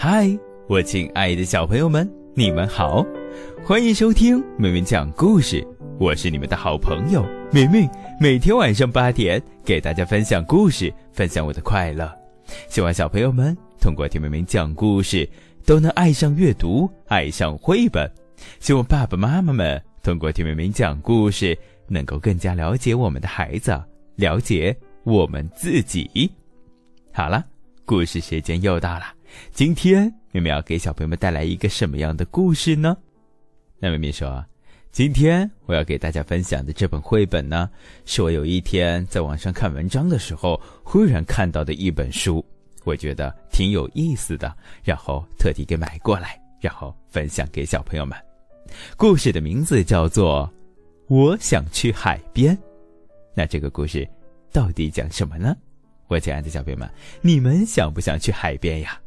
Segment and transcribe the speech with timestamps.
[0.00, 0.30] 嗨，
[0.68, 3.04] 我亲爱的小朋友们，你们好，
[3.66, 5.66] 欢迎收听明明讲故事。
[5.98, 7.90] 我是你们的好朋友明明，
[8.20, 12.08] 每天晚上八点给大家分享故事，分享我的快乐。
[12.68, 15.28] 希望小朋友们通过听明明讲故事，
[15.66, 18.08] 都能爱上阅读，爱上绘本。
[18.60, 21.58] 希望爸爸妈妈们通过听明明讲故事，
[21.88, 23.76] 能够更加了解我们的孩子，
[24.14, 26.30] 了解我们自己。
[27.12, 27.44] 好了，
[27.84, 29.17] 故事时间又到了。
[29.52, 32.96] 今天明明要给小朋友们带来一个什么样的故事呢？
[33.78, 34.44] 那明明说，
[34.90, 37.70] 今天我要给大家分享的这本绘本呢，
[38.04, 42.44] 是我有一天在网上看文章的时候，忽然看到的一本书，
[42.84, 48.18] 我觉得挺有意思的，然后特地给买过来，然后分享给小朋友们。
[48.96, 50.50] 故事的名字叫做
[51.14, 52.56] 《我想去海边》。
[53.34, 54.08] 那这个故事
[54.52, 55.56] 到底讲什么呢？
[56.08, 56.90] 我亲爱的小朋友们，
[57.22, 59.00] 你们想不想去海边呀？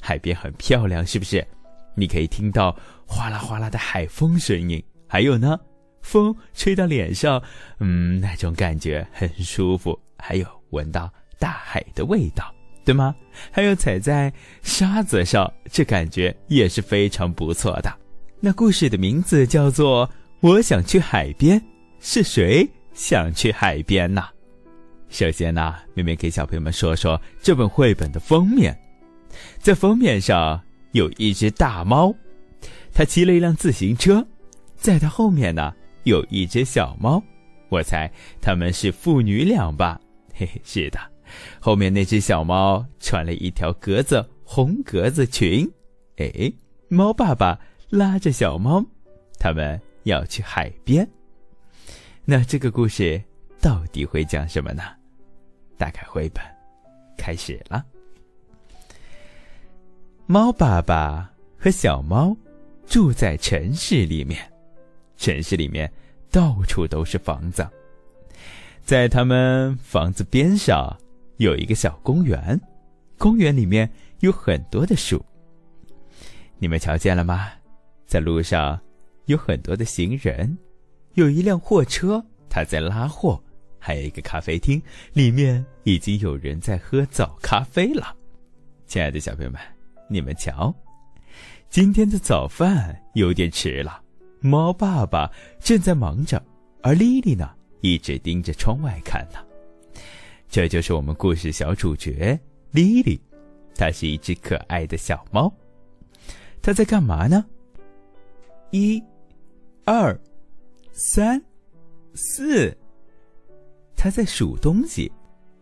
[0.00, 1.46] 海边很漂亮，是不是？
[1.94, 5.58] 你可以听到哗啦哗啦的海风声音，还有呢，
[6.00, 7.42] 风吹到脸上，
[7.80, 9.98] 嗯，那种感觉很舒服。
[10.16, 13.14] 还有闻到大海的味道，对吗？
[13.50, 17.92] 还有踩在沙子上，这感觉也是非常不错的。
[18.40, 20.06] 那故事的名字叫做
[20.40, 21.60] 《我想去海边》，
[22.00, 24.24] 是谁想去海边呢？
[25.08, 28.76] 首先呢，妹妹给小朋友们说说这本绘本的封面。
[29.58, 30.60] 在封面上
[30.92, 32.14] 有一只大猫，
[32.92, 34.26] 它骑了一辆自行车，
[34.76, 37.22] 在它后面呢有一只小猫，
[37.68, 40.00] 我猜他们是父女俩吧？
[40.34, 40.98] 嘿嘿，是的，
[41.60, 45.68] 后面那只小猫穿了一条格子红格子裙。
[46.16, 46.52] 哎，
[46.88, 47.58] 猫爸爸
[47.90, 48.84] 拉着小猫，
[49.38, 51.08] 他们要去海边。
[52.24, 53.22] 那这个故事
[53.60, 54.82] 到底会讲什么呢？
[55.76, 56.42] 打开绘本，
[57.16, 57.84] 开始了。
[60.30, 62.36] 猫爸爸和小猫
[62.86, 64.38] 住在城市里面，
[65.16, 65.90] 城市里面
[66.30, 67.66] 到处都是房子，
[68.84, 70.94] 在他们房子边上
[71.38, 72.60] 有一个小公园，
[73.16, 73.90] 公园里面
[74.20, 75.24] 有很多的树。
[76.58, 77.48] 你们瞧见了吗？
[78.06, 78.78] 在路上
[79.24, 80.58] 有很多的行人，
[81.14, 83.42] 有一辆货车，它在拉货。
[83.78, 84.82] 还有一个咖啡厅，
[85.14, 88.14] 里面已经有人在喝早咖啡了。
[88.86, 89.58] 亲爱的小朋友们，
[90.08, 90.74] 你们瞧，
[91.68, 94.02] 今天的早饭有点迟了。
[94.40, 95.30] 猫爸爸
[95.60, 96.42] 正在忙着，
[96.82, 97.50] 而莉莉呢，
[97.82, 99.38] 一直盯着窗外看呢。
[100.48, 102.38] 这就是我们故事小主角
[102.70, 103.20] 莉莉，
[103.74, 105.52] 它是一只可爱的小猫。
[106.62, 107.44] 它在干嘛呢？
[108.70, 109.02] 一、
[109.84, 110.18] 二、
[110.92, 111.42] 三、
[112.14, 112.76] 四。
[113.94, 115.10] 他在数东西，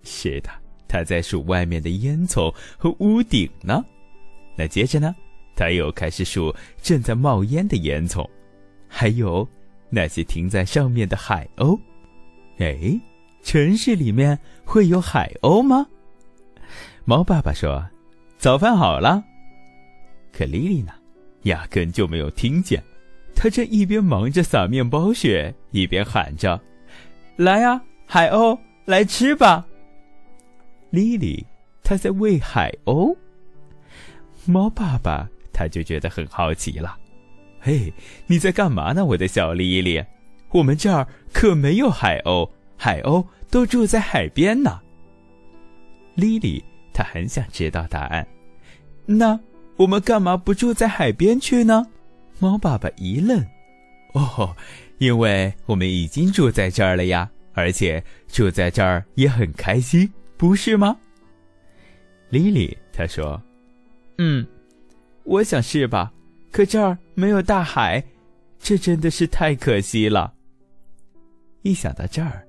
[0.03, 0.51] 是的，
[0.87, 3.85] 他在数外面的烟囱和屋顶呢。
[4.57, 5.15] 那接着呢，
[5.55, 8.29] 他又开始数正在冒烟的烟囱，
[8.89, 9.47] 还有
[9.91, 11.79] 那些停在上面的海鸥。
[12.59, 12.99] 哎，
[13.43, 15.87] 城市里面会有海鸥吗？
[17.05, 17.87] 猫爸爸说
[18.39, 19.23] ：“早饭好了。”
[20.33, 20.93] 可莉莉呢，
[21.43, 22.83] 压根就没有听见。
[23.35, 26.61] 她正一边忙着撒面包屑，一边喊着
[27.37, 29.67] ：“来呀！”海鸥来吃吧，
[30.91, 31.45] 莉莉，
[31.83, 33.15] 她在喂海鸥。
[34.47, 36.97] 猫爸爸他就觉得很好奇了，
[37.61, 37.93] 嘿，
[38.27, 40.05] 你在干嘛呢，我的小莉莉？
[40.51, 44.81] 我们这儿可没有海鸥，海鸥都住在海边呢。
[46.15, 46.65] 莉莉，
[46.95, 48.27] 她很想知道答案。
[49.05, 49.39] 那
[49.77, 51.87] 我们干嘛不住在海边去呢？
[52.39, 53.45] 猫爸爸一愣，
[54.15, 54.55] 哦，
[54.99, 57.31] 因为我们已经住在这儿了呀。
[57.59, 60.95] 而且住在这儿也很开心，不是吗？
[62.29, 63.43] 莉莉她说
[64.19, 64.47] ：“嗯，
[65.25, 66.13] 我想是吧？
[66.51, 68.03] 可这儿没有大海，
[68.59, 70.35] 这真的是太可惜了。”
[71.63, 72.47] 一想到这儿，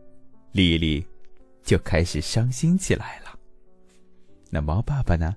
[0.51, 1.05] 莉莉
[1.63, 3.37] 就开始伤心起来了。
[4.49, 5.35] 那猫爸爸呢？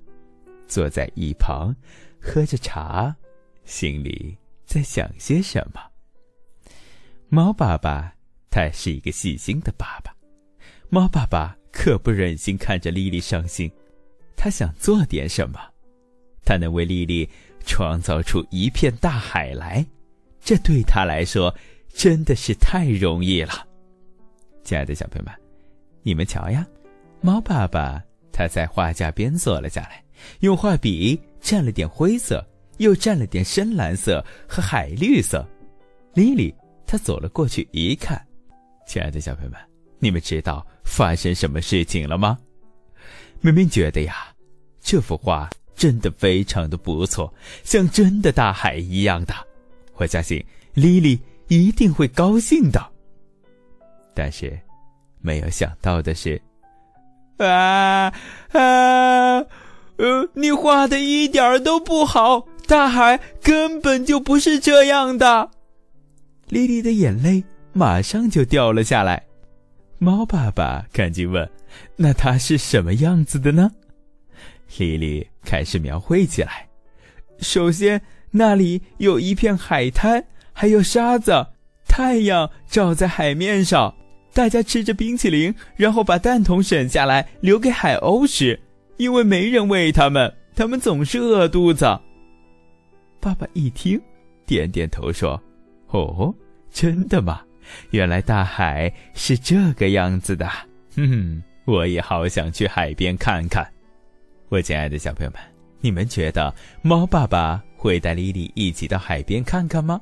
[0.69, 1.75] 坐在一旁，
[2.21, 3.15] 喝着茶，
[3.65, 5.81] 心里在想些什么？
[7.29, 8.15] 猫爸爸。
[8.53, 10.13] 他是一个细心的爸爸，
[10.89, 13.71] 猫爸爸可不忍心看着莉莉伤心，
[14.37, 15.70] 他想做点什么，
[16.51, 17.29] 他能为莉莉
[17.65, 19.87] 创造出一片大海来，
[20.41, 21.55] 这对他来说
[21.95, 23.65] 真的是太容易了。
[24.65, 25.33] 亲爱的小朋友们，
[26.03, 26.67] 你们瞧呀，
[27.21, 28.03] 猫爸爸
[28.33, 30.03] 他在画架边坐了下来，
[30.41, 32.45] 用画笔蘸了点灰色，
[32.79, 35.49] 又蘸了点深蓝色和海绿色。
[36.15, 36.53] 莉莉
[36.85, 38.21] 她走了过去一看。
[38.89, 39.61] 亲爱的小朋友们，
[40.01, 42.37] 你们知道发生什么事情了吗？
[43.41, 44.35] 明明觉得呀，
[44.81, 45.49] 这幅画
[45.81, 47.33] 真的非常的不错，
[47.65, 49.33] 像真的大海一样的。
[49.95, 50.45] 我相信
[50.75, 51.19] 莉莉
[51.49, 52.87] 一定会高兴的。
[54.15, 54.61] 但是，
[55.23, 56.39] 没有想到的是，
[57.39, 58.13] 啊
[58.53, 59.39] 啊，
[59.97, 65.51] 呃，你画的一点都不好，大海根本就不是这样的。
[66.49, 67.43] 莉莉的眼泪
[67.73, 69.25] 马上就掉了下来。
[69.99, 71.49] 猫爸爸赶紧问
[71.97, 73.71] ：“那它是什么样子的呢？”
[74.79, 76.67] 莉莉开始描绘起来。
[77.41, 78.01] 首先，
[78.31, 81.47] 那里有一片海滩，还有沙子，
[81.87, 83.95] 太阳照在海面上，
[84.33, 88.61] 大家吃着冰淇淋，然后把蛋筒省下来留给海鸥吃，
[88.97, 91.85] 因为没人喂它们，它们总是饿肚子。
[93.21, 94.01] 爸爸一听，
[94.47, 95.43] 点点头说
[95.89, 96.35] ：“哦，
[96.71, 97.43] 真的吗？
[97.91, 100.49] 原来大海是这个样子的。
[100.97, 103.67] 嗯，我也好想去海边看看。”
[104.51, 105.41] 我亲爱的小朋友们，
[105.81, 106.53] 你们觉得
[106.83, 110.01] 猫爸爸会带莉莉一起到海边看看吗？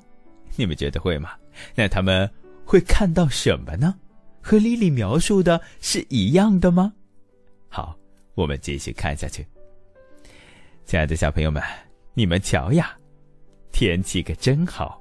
[0.56, 1.32] 你们觉得会吗？
[1.74, 2.28] 那他们
[2.64, 3.94] 会看到什么呢？
[4.40, 6.90] 和莉莉描述的是一样的吗？
[7.68, 7.94] 好，
[8.34, 9.46] 我们继续看下去。
[10.86, 11.62] 亲爱的小朋友们，
[12.14, 12.96] 你们瞧呀，
[13.70, 14.98] 天气可真好，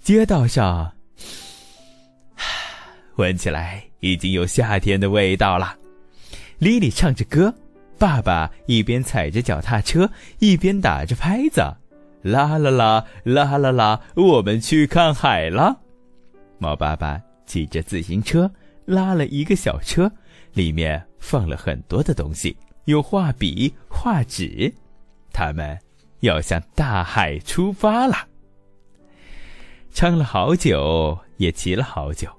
[0.00, 0.92] 街道上，
[3.14, 5.78] 闻起来已经有夏天的味道了。
[6.58, 7.54] 莉莉唱着歌。
[8.00, 11.60] 爸爸一边踩着脚踏车，一边打着拍子，
[12.22, 15.80] 啦啦啦啦啦啦，我们去看海了。
[16.56, 18.50] 猫爸爸骑着自行车，
[18.86, 20.10] 拉了一个小车，
[20.54, 22.56] 里面放了很多的东西，
[22.86, 24.72] 有画笔、画纸。
[25.30, 25.78] 他们
[26.20, 28.16] 要向大海出发了。
[29.92, 32.30] 唱了好久，也骑了好久，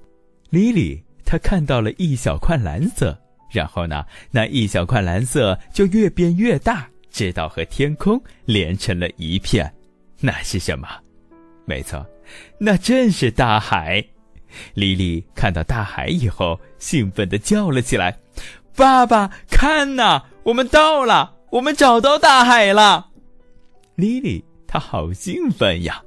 [0.50, 3.21] 莉莉她看到了一小块蓝色。
[3.52, 9.72] 然后呢，那一小块蓝色就越变越大，直到和天空连成了一片。
[10.20, 10.88] 那是什么？
[11.66, 12.06] 没错，
[12.58, 14.04] 那正是大海。
[14.74, 18.18] 莉莉看到大海以后，兴奋地叫了起来
[18.76, 23.10] ：“爸爸，看呐，我们到了，我们找到大海了！”
[23.96, 26.04] 莉莉她好兴奋呀！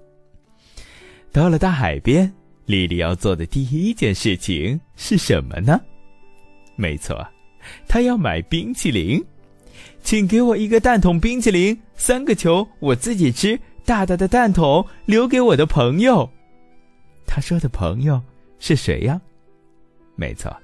[1.32, 2.32] 到了大海边，
[2.66, 5.80] 莉莉要做的第一件事情是什么呢？
[6.76, 7.26] 没错。
[7.86, 9.24] 他要买冰淇淋，
[10.02, 16.28] 请给我一个蛋筒冰淇淋，三个球我自己吃，大大的蛋筒留给我的朋友。
[17.26, 18.22] 他说的朋友
[18.58, 19.20] 是谁呀？
[20.14, 20.54] 没错，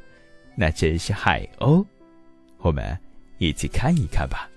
[0.56, 1.84] 那真是海鸥。
[2.58, 2.96] 我们
[3.38, 4.48] 一起看一看吧。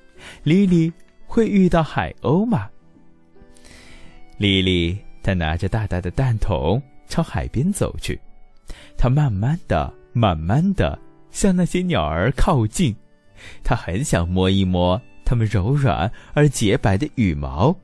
[0.44, 0.92] 莉莉
[1.26, 2.70] 会遇到海鸥吗？
[4.38, 8.20] 莉莉她拿着大大的蛋筒朝海边走去，
[8.98, 11.00] 她慢慢的、慢慢的。
[11.34, 12.96] 向那些鸟儿靠近，
[13.62, 17.76] 他很想摸一摸它们柔软而洁白的羽毛，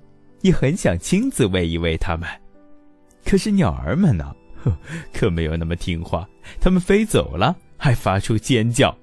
[0.42, 2.30] 也很想亲自喂一喂它们。
[3.26, 4.34] 可是鸟儿们呢，
[5.12, 6.30] 可没有那么听话，
[6.62, 8.96] 它们飞走了，还发出尖叫。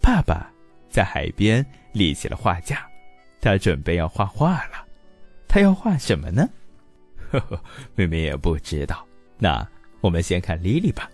[0.00, 0.50] 爸爸
[0.88, 2.86] 在海边立起了画架，
[3.40, 4.86] 他准备要画画了。
[5.46, 6.48] 他要画什么呢？
[7.30, 7.60] 呵呵，
[7.94, 9.04] 妹妹也不知道。
[9.38, 9.66] 那
[10.00, 11.10] 我们先看莉莉吧，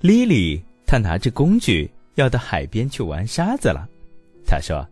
[0.00, 0.62] 莉莉。
[0.86, 3.88] 他拿着工具要到海边去玩沙子了。
[4.46, 4.86] 他说：“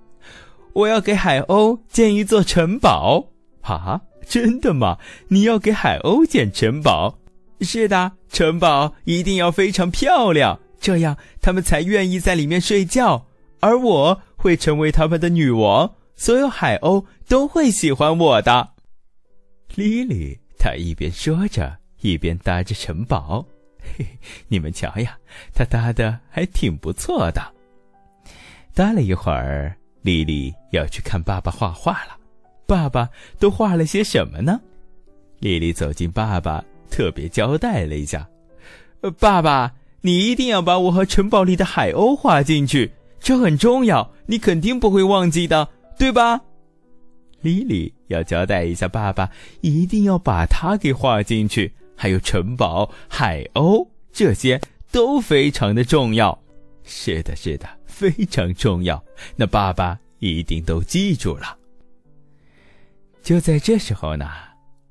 [0.75, 3.27] 我要给海鸥建一座城堡。”
[3.63, 4.99] 啊，真的吗？
[5.29, 7.19] 你要给海鸥建城堡？
[7.61, 13.27] 是的，城堡一定要非常漂亮，这样他们才愿意在里面睡觉。
[13.61, 18.71] 而我会成为他们的女王，所有海鸥都会喜欢我的。
[19.75, 23.45] 莉莉，她一边说着，一边搭着城堡。
[24.49, 25.17] 你们瞧呀，
[25.55, 27.43] 他搭的还挺不错的。
[28.75, 32.17] 搭了一会儿，丽丽要去看爸爸画画了。
[32.67, 34.61] 爸爸都画了些什么呢？
[35.41, 38.29] 丽丽走进爸爸，特别交代了一下
[39.19, 45.69] ：“爸爸，你一定要把我和城堡里的海鸥画进去，这很重要，你肯定不会忘记的，
[45.99, 46.41] 对吧？”
[47.43, 49.31] 丽丽要交代一下爸爸，
[49.63, 51.73] 一定要把它给画进去。
[52.01, 54.59] 还有城堡、海鸥，这些
[54.91, 56.43] 都非常的重要。
[56.83, 59.05] 是的，是的，非常重要。
[59.37, 61.59] 那爸爸一定都记住了。
[63.23, 64.31] 就在这时候呢，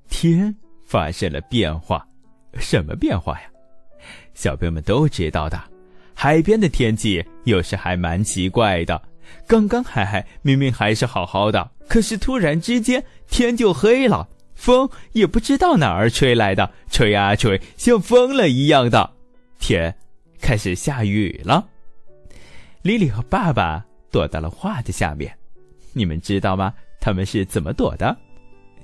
[0.08, 2.08] 天发生了变化。
[2.60, 3.50] 什么变化呀？
[4.36, 5.60] 小朋友们都知道的，
[6.13, 9.01] 海边的天气有时还蛮奇怪的。
[9.48, 14.30] 刚刚还还明明还是好好的，可是突然之间天就黑了。
[14.60, 19.10] 风也不知道哪儿吹来的，吹啊吹，像疯了一样的。
[19.58, 19.96] 天
[20.42, 21.66] 开始下雨了。
[22.82, 25.34] 莉莉和爸爸躲到了画的下面，
[25.94, 26.74] 你们知道吗？
[27.00, 28.16] 他们是怎么躲的？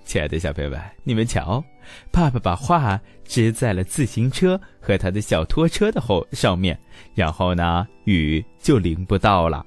[0.06, 1.62] 亲爱的小朋友们，你们瞧，
[2.10, 6.80] 爸爸把画支在了自行车和他的小拖车的后上面，
[7.14, 9.66] 然后呢，雨就淋不到了。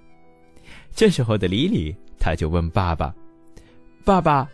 [0.95, 3.15] 这时候的莉莉，他就问爸爸
[4.05, 4.49] ：“爸爸，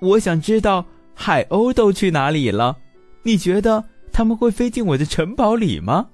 [0.00, 0.84] 我想知道
[1.18, 2.76] 海鸥都去哪里了？
[3.22, 3.82] 你觉得
[4.12, 6.08] 他们会飞进我的城堡里吗？”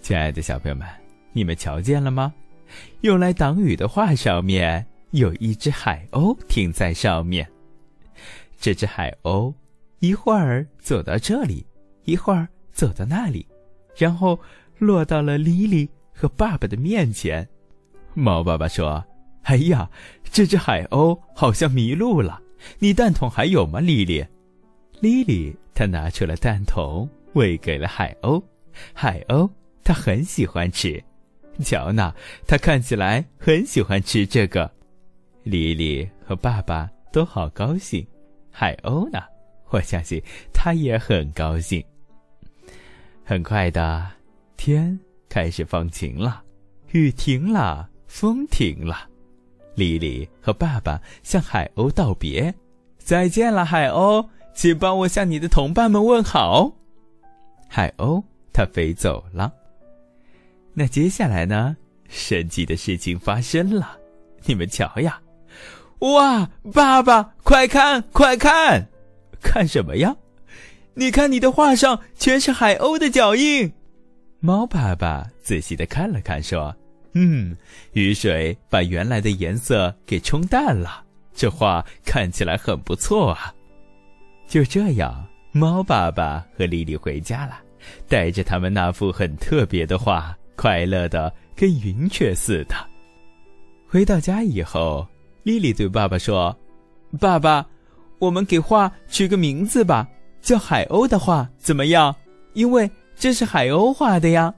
[0.00, 0.86] 亲爱的小朋友们，
[1.32, 2.32] 你们瞧见了吗？
[3.02, 7.46] 用来挡雨的画上面有一只海鸥停在上面。
[8.58, 9.52] 这只海鸥
[9.98, 11.66] 一会儿走到这里，
[12.04, 13.46] 一会儿走到那里，
[13.96, 14.38] 然后
[14.78, 17.46] 落到了莉莉和爸爸的面前。
[18.14, 19.04] 猫爸爸说
[19.44, 19.88] ：“哎呀，
[20.24, 22.41] 这只海鸥好像迷路了。
[22.78, 24.24] 你蛋筒还有吗，莉莉？”
[25.00, 28.42] 莉莉她拿出了蛋筒，喂给了海鸥。
[28.92, 29.50] 海鸥
[29.82, 31.02] 它很喜欢吃。
[31.62, 32.14] 瞧那，
[32.46, 34.70] 它看起来很喜欢吃这个。
[35.42, 38.06] 莉莉和爸爸都好高兴。
[38.50, 39.20] 海鸥呢？
[39.70, 41.82] 我相信它也很高兴。
[43.24, 44.08] 很快的，
[44.56, 46.42] 天开始放晴了，
[46.92, 49.08] 雨停了，风停了。
[49.74, 52.54] 莉莉和爸爸向海鸥道别
[52.98, 56.72] ：“再见了，海鸥，请帮我向你的同伴们问好。”
[57.68, 59.52] 海鸥它飞走了。
[60.74, 61.76] 那接下来呢？
[62.08, 63.96] 神奇的事情发生了，
[64.44, 65.18] 你们瞧呀！
[66.00, 68.86] 哇，爸爸，快看，快看，
[69.40, 70.14] 看什么呀？
[70.94, 73.72] 你看你的画上全是海鸥的脚印。
[74.40, 76.76] 猫爸爸仔细的看了看，说
[77.14, 77.56] ：“嗯，
[77.92, 81.04] 雨水把原来的颜色给冲淡了，
[81.34, 83.54] 这画看起来很不错啊。”
[84.48, 87.58] 就这样，猫爸爸和莉莉回家了，
[88.08, 90.36] 带着他们那幅很特别的画。
[90.54, 92.76] 快乐的跟云雀似的。
[93.88, 95.04] 回到家以后，
[95.42, 96.56] 莉莉对爸爸说
[97.18, 97.66] ：“爸爸，
[98.18, 100.06] 我们给画取个名字吧，
[100.42, 102.14] 叫海鸥的画怎么样？
[102.52, 104.54] 因为这是海鸥画的呀。”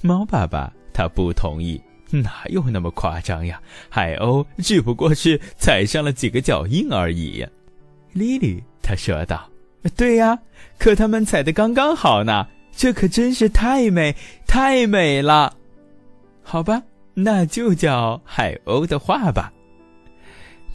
[0.00, 1.80] 猫爸爸他不同意，
[2.10, 3.60] 哪有那么夸张呀？
[3.88, 7.46] 海鸥只不过是踩上了几个脚印而已。
[8.12, 9.48] 莉莉她说道
[9.96, 10.38] ：“对呀，
[10.78, 15.54] 可他们踩的刚刚好呢。”这可真是太美，太美了。
[16.42, 16.82] 好吧，
[17.12, 19.52] 那就叫海鸥的画吧。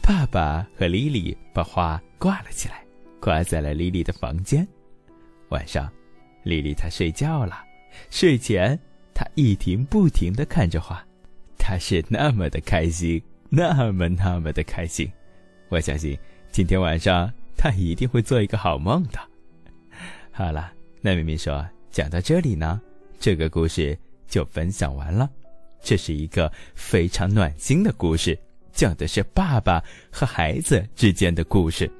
[0.00, 2.84] 爸爸和莉莉把画挂了起来，
[3.20, 4.66] 挂在了莉莉的房间。
[5.48, 5.90] 晚上，
[6.44, 7.64] 莉莉她睡觉了。
[8.10, 8.78] 睡前，
[9.18, 11.04] 他一停不停的看着画，
[11.58, 15.10] 他是那么的开心，那么那么的开心。
[15.70, 16.16] 我相信
[16.52, 19.18] 今天晚上他一定会做一个好梦的。
[20.30, 21.66] 好了，那明明说。
[21.90, 22.80] 讲到这里呢，
[23.18, 23.98] 这个故事
[24.28, 25.28] 就分享完了。
[25.82, 28.38] 这是一个非常暖心的故事，
[28.72, 29.82] 讲的是爸爸
[30.12, 31.90] 和孩子之间的故事。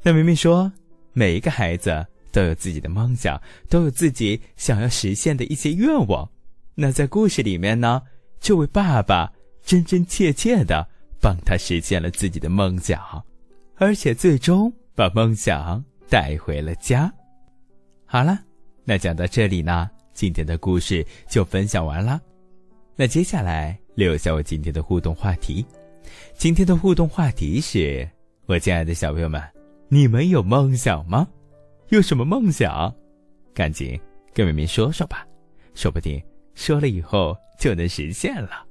[0.00, 0.72] 那明明说，
[1.12, 6.28] 每一个孩子都有自己的梦想，都有自己想要实现的一些愿望。
[6.74, 8.02] 那在故事里面呢，
[8.40, 10.88] 这位爸爸真真切切的
[11.20, 13.00] 帮他实现了自己的梦想，
[13.76, 17.12] 而且最终把梦想带回了家。
[18.06, 18.40] 好了。
[18.84, 22.20] 那讲到这里呢，今天的故事就分享完了。
[22.96, 25.64] 那接下来留下我今天的互动话题。
[26.36, 28.08] 今天的互动话题是：
[28.46, 29.40] 我亲爱的小朋友们，
[29.86, 31.28] 你们有梦想吗？
[31.92, 32.90] 有什么梦想？
[33.52, 34.00] 赶紧
[34.32, 35.26] 跟妹妹说说吧，
[35.74, 36.18] 说不定
[36.54, 38.66] 说了以后就能实现了。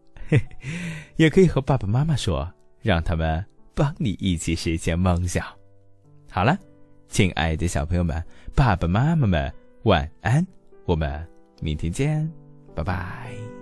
[1.17, 2.51] 也可以和爸爸妈妈说，
[2.81, 5.45] 让他们帮你一起实现梦想。
[6.31, 6.57] 好了，
[7.09, 8.23] 亲爱的小朋友们，
[8.55, 9.53] 爸爸妈妈们。
[9.83, 10.45] 晚安，
[10.85, 11.27] 我们
[11.59, 12.27] 明天见，
[12.75, 13.60] 拜拜。